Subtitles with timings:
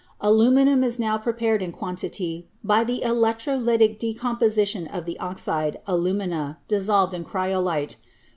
[0.19, 6.15] Aluminium is now prepared in quan tity by the electrolytic decomposition of the oxide, alu
[6.15, 7.97] mina, dissolved in cryolite.